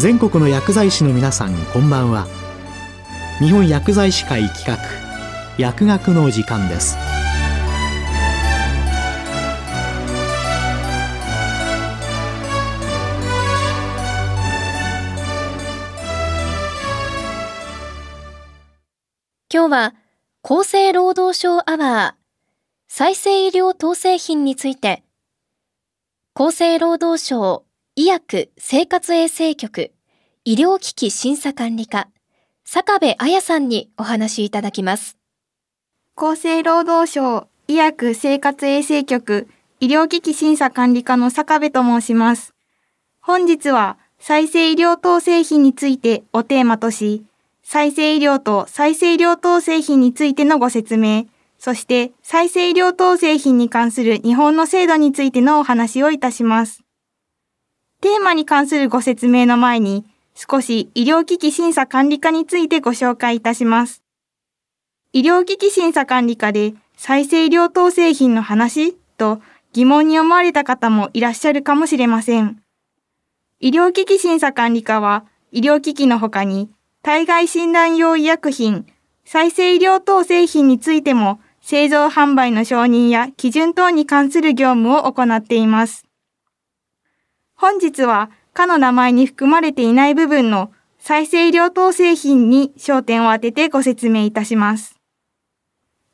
[0.00, 2.26] 全国の薬剤師の皆さんこんばんは。
[3.38, 4.78] 日本薬剤師会企画
[5.58, 6.96] 薬学の時間です。
[19.52, 19.94] 今日は
[20.42, 22.22] 厚生労働省アワー
[22.88, 25.02] 再生医療統制品について
[26.34, 29.92] 厚生労働省医薬生活衛生局
[30.44, 32.08] 医療機器審査管理課
[32.64, 35.18] 坂部彩さんにお話しいただきます
[36.16, 39.48] 厚生労働省医薬生活衛生局
[39.80, 42.54] 医療機器審査管理課の坂部と申します
[43.20, 47.24] 本日は再生医療統制品についてをテーマとし
[47.72, 56.82] 再生医療と再生医療統制品についてのご説明、そして再生医療統制品に関する日本の制度についてのお話をいたします。
[58.00, 64.02] テーマに関するご説明の前に、少し医療機器審査管理課についてご紹介いたします。
[65.12, 69.40] 医療機器審査管理課で再生医療統制品の話と
[69.72, 72.62] 疑問に思われた方もいらっしゃるかもしれません。
[73.58, 76.70] 医療機器審査管理課は医療機器の他に
[77.02, 78.86] 体外診断用医薬品、
[79.24, 86.04] 再生医療等製品についても製造販売の承認や基準等に関する業務を行っています。
[87.54, 94.96] 本日は、かの名前に含まれていない部分の再生医療等製品に焦点を当ててご説明いたします。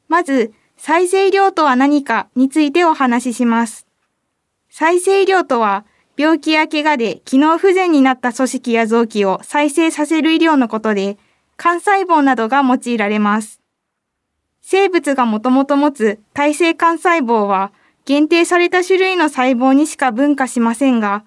[0.09, 3.87] まず、再生医療とは何かについてお話しします。
[4.71, 5.85] 再生医療とは、
[6.17, 11.19] 病気や怪我で機能不全になった組織や臓器を再生させる医療のことで、
[11.59, 13.61] 幹細胞などが用いられます。
[14.63, 17.73] 生物がもともと持つ耐性幹細胞は、
[18.05, 21.25] 限定された種類の細胞にしか分化しませんが、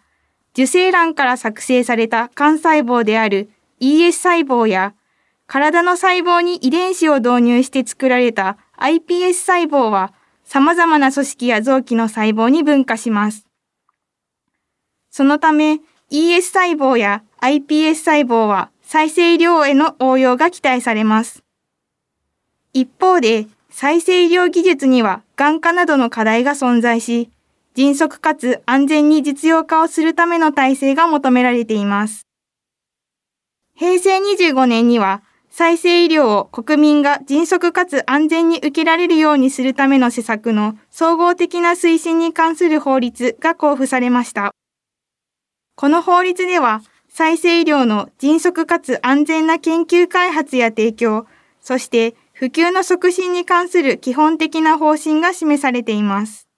[0.53, 4.93] 受精卵から作成された幹細胞である ES 細胞や、
[5.47, 10.13] 体の細胞に遺伝子を導入して作られた iPS 細胞は、
[10.43, 13.45] 様々な組織や臓器の細胞に分化します。
[15.11, 15.79] そのため
[16.11, 21.43] ES 細胞や iPS 細胞は再生医療への応用が期待されます。
[22.73, 27.29] 一方で再生医療技術には眼科などの課題が存在し、
[27.75, 32.27] 迅速かつ安全に実用化をするための体制が求められています。
[33.75, 44.53] 平成25年には再生医療を国民が迅速かつ安全に受けられるようにするための施策の総合的な推進に関する法律が交付されました。
[45.75, 51.25] この法律では、再生医療の迅速かつ安全な研究開発や提供、
[51.61, 56.48] そして普及の促進に関する基本的な方針が示されています。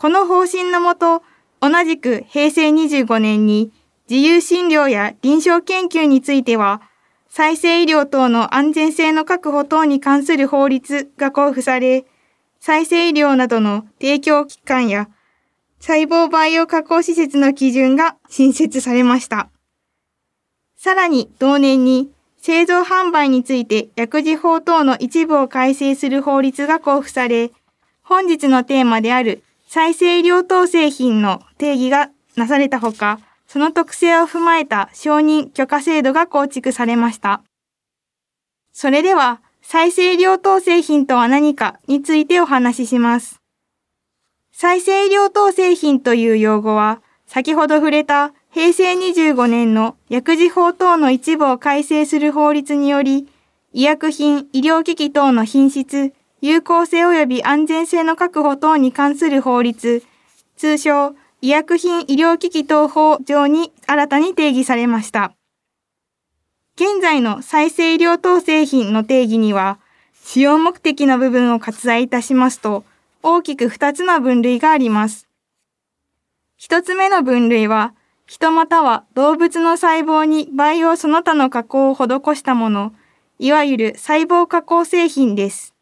[0.00, 1.22] この方針のもと、
[1.60, 3.70] 同じく平成25年に
[4.08, 6.80] 自由診療や臨床研究については、
[7.28, 12.06] 再生医療等の安全性の確保等に関する法律が交付され、
[12.60, 15.10] 再生医療などの提供機関や
[15.80, 19.50] 細胞培養加工施設の基準が新設されました。
[20.78, 27.50] さらに同年に製造販売について薬事法等の一部を改正する法律が交付され、
[28.02, 37.44] 本日のテーマである再生医療等製品の定義がなされたほか、その特性を踏まえた承認許可制度が構築されました。
[38.72, 43.40] それでは、再生医療等製品とは何かについてお話しします。
[44.50, 53.28] 再生医療等製品という用語は、先ほど触れた平成25年の薬事法等の一部を改正する法律により、
[53.72, 60.02] 医薬品、医療機器等の品質、有効性及び安全性の確保等に関する法律、
[60.56, 65.32] 通称、医薬品医療機器等法上に新たに定義されました。
[66.76, 69.78] 現在の再生医療等製品の定義には、
[70.22, 72.84] 使用目的の部分を割愛いたしますと、
[73.22, 75.28] 大きく2つの分類があります。
[76.58, 77.94] 1つ目の分類は、
[78.26, 82.94] 人または動物の細胞に培養その他の加工を施したもの、
[83.38, 85.74] いわゆる細胞加工製品です。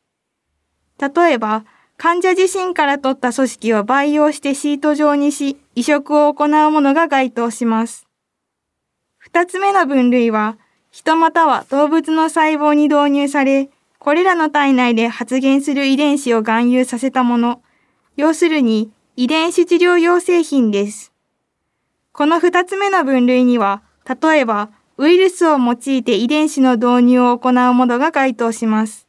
[1.00, 1.64] 例えば、
[1.96, 8.06] 患者自身から取った組織を培養してシート状にし、移植を行うものが該当します。
[9.18, 10.58] 二つ目の分類は、
[10.90, 13.68] 人または動物の細胞に導入され、
[13.98, 17.62] これらの体内で発現する遺伝子を含有させたもの、
[18.16, 21.12] 要するに遺伝子治療用製品です。
[22.12, 23.82] この二つ目の分類には、
[24.22, 29.07] 例えばウイルスを用いて遺伝子の導入を行うものが該当します。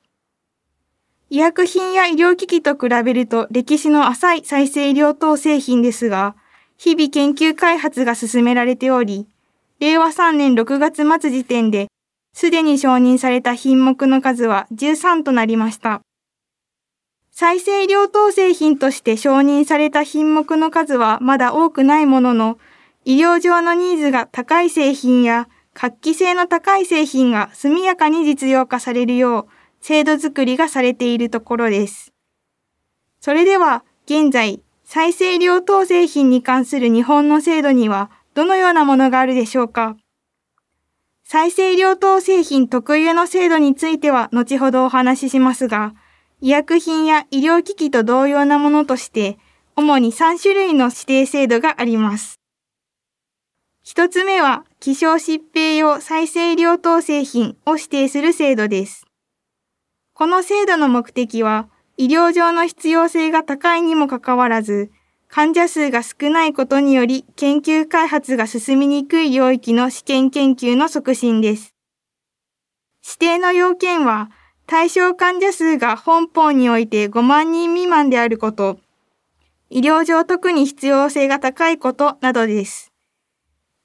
[1.32, 6.36] 医薬品や医療機器と比べると歴史の浅い再生医療等製品ですが、
[6.78, 9.28] 日々研究開発が進められており、
[9.80, 11.88] 令和3年6月末時点で、
[12.34, 16.02] すでに承認された品目の数は13となりました。
[17.30, 22.58] 再生医療等製品として承認された品目の数はまだ多くないものの、
[23.06, 32.14] 医療上のニーズが高い製品や活気性の高い製品が速やかに実用化されるよう制度づくりがされているところです。
[33.20, 39.96] それでは現在再生医療等製品に関する日本の制度にはどのようなものがあるでしょうか？
[41.24, 45.94] 再生医療等製品特有の制度については後ほどお話ししますが、
[46.42, 49.38] 医薬品や医療機器と同様なものとして、
[49.76, 52.40] 主に3種類の指定制度があります。
[53.84, 59.06] 一つ目は、希少疾病用再生医療等製品を指定する制度です。
[60.20, 64.92] この制度の目的は、医療上の必要性が高いにもかかわらず、
[65.30, 71.74] 患者数が少ないことにより研究開発が進みにくい領域の試験研究の促進です。
[73.02, 74.30] 指定の要件は、
[74.68, 78.78] 対象患者数が本邦において5万人未満であること、
[79.70, 82.92] 医療上特に必要性が高いことなどです。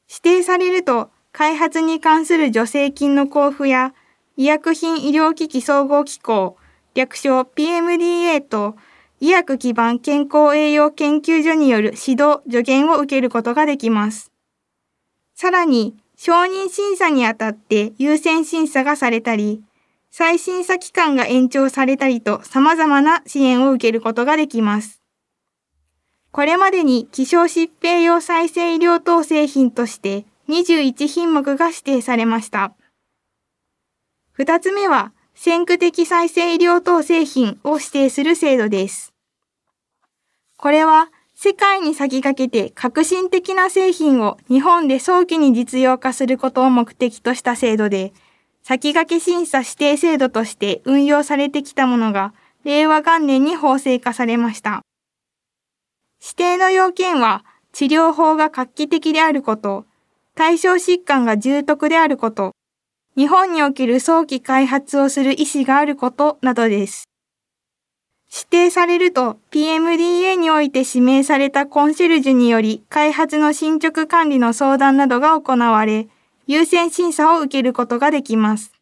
[0.09, 3.95] 指定されると、開発に関する助成金の交付や、
[4.37, 6.57] 医薬品医療機器総合機構、
[6.95, 8.77] 略称 PMDA と
[9.21, 14.33] 医薬基盤健康栄養研究所による指導、助言を受けることができます。
[15.35, 19.63] さらに、承認審査にあたって優先審査がされたり、
[20.11, 25.01] 再審査期間が延長されたりと様々な支援を受けることができます。
[26.33, 32.75] これまでに希少疾病用再生医療等製品として21品目が指定されました。
[34.37, 39.15] 二つ目は先駆的再生医療等製品を指定する制度です。
[40.57, 48.13] これは世界に先駆けて革新的な製品を日本で早期に実用化することを目的とした制度で、
[48.65, 52.35] 先駆け審査指定制度として運用されてきたものが
[52.65, 54.83] 令和元年に法制化されました。
[56.21, 59.87] 指定の要件は治療法が画期的であること、
[60.35, 62.51] 対象疾患が重篤であること、
[63.17, 67.09] 日本における早期開発をする意思があることなどです。
[68.33, 76.09] 指定されると PMDA において指名されたコンシェルジュにより開発の進捗管理の相談などが行われ、
[76.49, 78.73] 優先審査を受けることができます。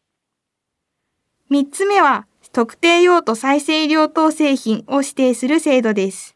[1.49, 6.35] 三つ目は、特定用途再生医療等製品を指定する制度です。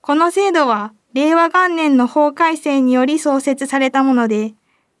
[0.00, 4.54] この制度は、令和元年の法改正により創設されたもので、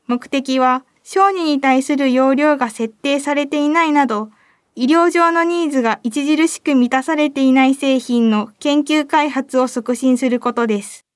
[0.06, 4.28] 目的は小児に対する容量が設定されていないなど、
[4.74, 11.06] 医療上のニーズが著しく満たされていない製品の研究開発を促進することです。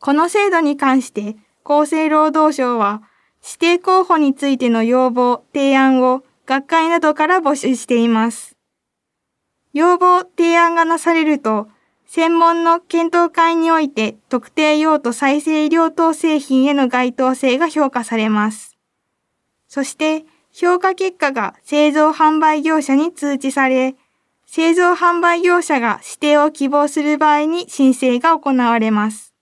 [0.00, 3.00] この制度に関して厚生労働省は
[3.42, 8.54] 指定候補についての要望、提案を学会などから募集しています。
[9.72, 11.68] 要望、提案がなされると
[12.10, 18.78] 専門の検討会において特定用途再生医療等製品への該当性が評価されます。
[19.68, 23.94] そして、評価結果が製造販売業者に通知され、
[24.46, 29.34] 製造販売業者が指定を希望する場合に申請が行われます。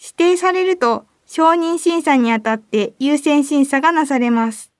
[0.00, 4.70] 指定されると承認審査にあたって優先審査がなされます。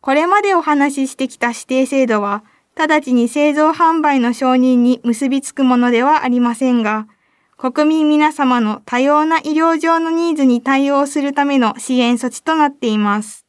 [0.00, 2.42] これまでお話ししてきた指定制度は、
[2.76, 7.06] 直ちに製造販売の承認に結びつくものではありませんが、
[7.56, 13.46] 国民皆様の多様な医療上のニーズに対応するための支援措置となっています。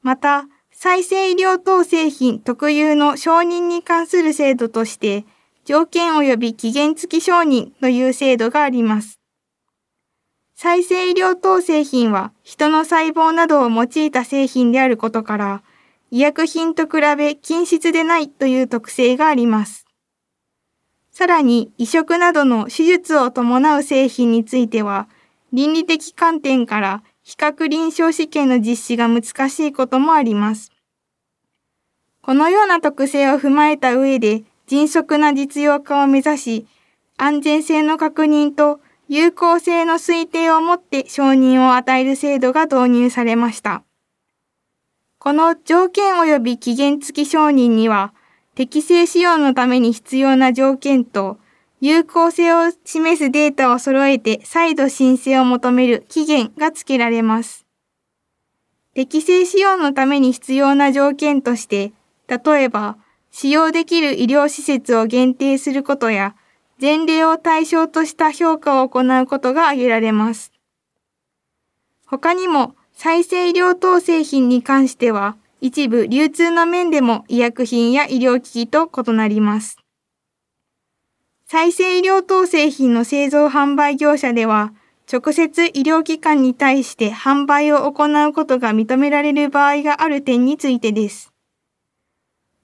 [0.00, 5.24] また、再生医療等製品特有の承認に関する制度として、
[5.64, 9.20] 条件及び期限付き承認という制度があります。
[10.54, 15.62] 再生医療等製品は人の細胞などを用いた製品であることから、
[16.14, 19.86] 医薬品と比べ均質でないという特性があります。
[21.10, 25.08] さらに移植などの手術を伴う製品については、
[25.54, 30.70] 倫理的観点から比較臨床試験の実施が難しいこともあります。
[32.20, 36.66] このような特性を踏まえた上で、迅速な実用化を目指し、
[37.16, 43.82] 安全性の確認と有効性の推定をもって承認を与える制度が導入されました。
[45.22, 48.12] この条件及び期限付き承認には、
[48.56, 51.38] 適正使用のために必要な条件と、
[51.80, 57.64] 有効性を示すデータを揃えて再度申請を求める期限が付けられます。
[58.94, 61.92] 適正使用のために必要な条件として、
[62.26, 62.96] 例えば、
[63.30, 66.34] 使用できる医療施設を限定することや、
[66.80, 70.52] 前例を対象とした評価を行うことが挙げられます。
[72.06, 79.76] 他にも再生医療等製品に関しては一部流通の面でも医薬品や医療機器と異なります。
[81.46, 84.72] 再生医療等製品の製造販売業者では
[85.12, 91.32] 直接医療機関に対して販売を行うことが認められる場合がある点についてです。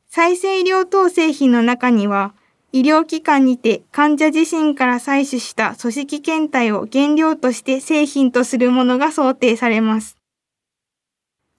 [0.08, 2.34] 再生医療等製品の中には
[2.72, 10.17] 医療機関にて患者自身から採取した組織検体を原料として製品とするものが想定されます。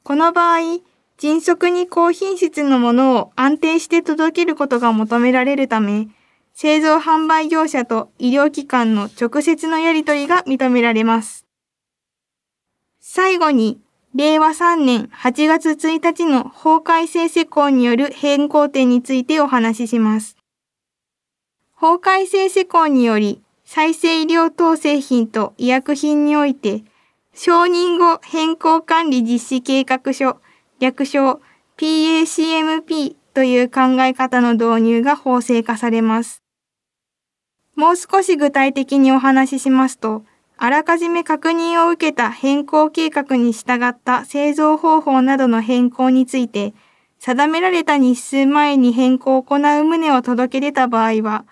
[0.10, 0.80] この場合、
[1.20, 6.08] 迅速に高品質のものを安定して届けることが求められるため、
[6.51, 11.46] 製造販売業者と医療機関の直接のやり取りが認められます。
[13.00, 13.80] 最後に、
[14.16, 20.38] 令和3年8月1日の法改正施行による変更点についてお話しします。
[21.75, 26.82] 法改正施行により、再生医療等製品と医薬品において、
[27.41, 30.41] 承認後変更管理実施計画書、
[30.81, 31.39] 略称
[31.77, 36.43] PACMP という考え方の導入が法制化されます。
[37.77, 40.25] もう少し具体的にお話ししますと、
[40.58, 46.74] あらかじめ確認を受けた変更計画に従った製造方法などの変更について、
[47.19, 51.46] 定められた日数前に変更を行う旨を届け出た場合は、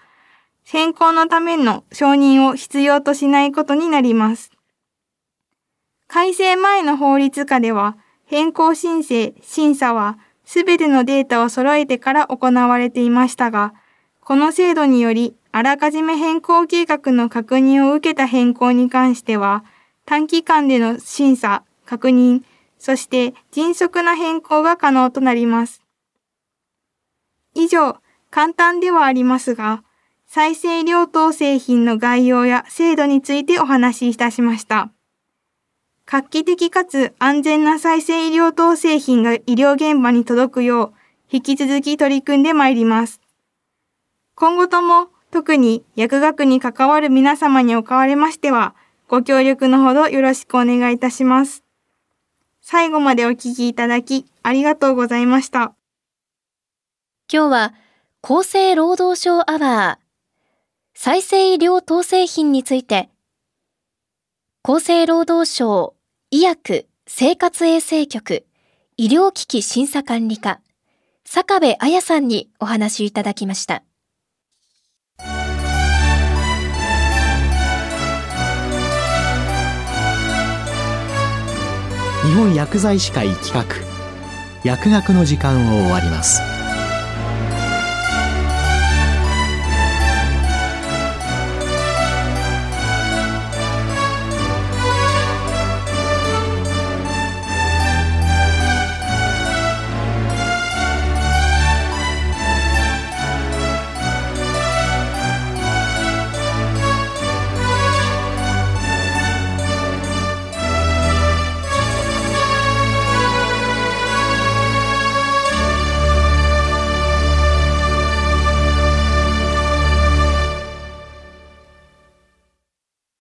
[0.65, 4.51] 変更のための承認を必要としないことになります。
[6.08, 13.74] 改正前の法律下では、変更申請、審査は、すべてのデータを揃えてから行われていましたが、
[14.22, 19.64] この制度により、あらかじめ変更計画の確認を受けた変更に関しては、
[20.06, 22.44] 短期間での審査、確認、
[22.80, 25.82] そして迅速な変更が可能となります。
[27.54, 27.98] 以上、
[28.30, 29.84] 簡単ではありますが、
[30.26, 34.92] 再生医療等製品の概要や制度についてお話しいたしました。
[36.10, 40.94] 画期的かつ安全な再生医療等製品が医療現場に届くよう、
[41.30, 43.20] 引き続き取り組んでまいります。
[44.34, 48.74] 今後とも特に薬学に関わる皆様におかわれましては、
[49.10, 51.66] ご協力のほどよろしくお願いいたします。
[52.62, 55.76] 最後までお聞きいただきありがとうございました。
[57.30, 57.74] 今日は
[58.22, 63.10] 厚生労働省アワー再生医療等製品について、
[64.64, 65.97] 厚生労働省
[66.29, 68.46] 医薬生活衛生局
[68.98, 70.60] 医療機器審査管理課
[71.24, 73.84] 坂部彩さんにお話いただきました。
[82.25, 83.63] 日本薬剤師会企画
[84.65, 86.57] 薬学の時間を終わります。